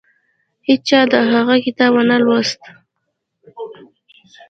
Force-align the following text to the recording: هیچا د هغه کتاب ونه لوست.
هیچا 0.69 0.99
د 1.11 1.13
هغه 1.31 1.55
کتاب 1.65 1.91
ونه 1.95 2.17
لوست. 2.23 2.61